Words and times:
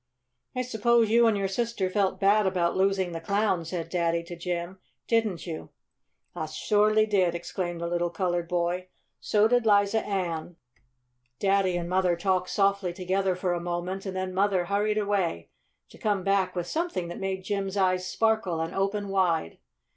"I 0.55 0.63
suppose 0.63 1.11
you 1.11 1.27
and 1.27 1.37
your 1.37 1.47
sister 1.47 1.87
felt 1.87 2.19
bad 2.19 2.47
about 2.47 2.75
losing 2.75 3.11
the 3.11 3.21
Clown," 3.21 3.63
said 3.65 3.87
Daddy 3.89 4.23
to 4.23 4.35
Jim. 4.35 4.79
"Didn't 5.07 5.45
you?" 5.45 5.69
"I 6.35 6.47
suahly 6.47 7.07
did!" 7.07 7.35
exclaimed 7.35 7.79
the 7.81 7.87
little 7.87 8.09
colored 8.09 8.47
boy. 8.47 8.87
"So 9.19 9.47
did 9.47 9.67
Liza 9.67 10.03
Ann." 10.03 10.55
Daddy 11.37 11.77
and 11.77 11.87
Mother 11.87 12.15
talked 12.17 12.49
softly 12.49 12.93
together 12.93 13.35
a 13.53 13.59
moment, 13.59 14.07
and 14.07 14.15
then 14.15 14.33
Mother 14.33 14.65
hurried 14.65 14.97
away 14.97 15.49
to 15.89 15.99
come 15.99 16.23
back 16.23 16.55
with 16.55 16.65
something 16.65 17.07
that 17.09 17.19
made 17.19 17.43
Jim's 17.43 17.77
eyes 17.77 18.07
sparkle 18.07 18.59
and 18.59 18.73
open 18.73 19.07
wide. 19.07 19.59